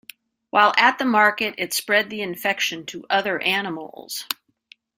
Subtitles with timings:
[0.49, 4.25] While at the market it spread the infection to other animals.